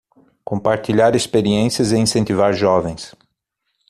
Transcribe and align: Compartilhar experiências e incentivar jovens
Compartilhar 0.43 1.13
experiências 1.15 1.91
e 1.91 1.95
incentivar 1.95 2.53
jovens 2.53 3.13